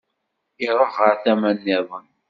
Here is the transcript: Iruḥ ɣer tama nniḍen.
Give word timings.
Iruḥ 0.65 0.93
ɣer 1.01 1.15
tama 1.23 1.51
nniḍen. 1.57 2.07